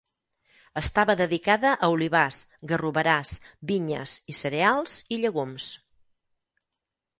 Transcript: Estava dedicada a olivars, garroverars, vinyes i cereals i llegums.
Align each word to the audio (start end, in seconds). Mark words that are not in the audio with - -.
Estava 0.79 1.15
dedicada 1.19 1.73
a 1.73 1.89
olivars, 1.97 2.39
garroverars, 2.71 3.35
vinyes 3.73 4.17
i 4.35 4.37
cereals 4.41 4.99
i 5.19 5.23
llegums. 5.27 5.71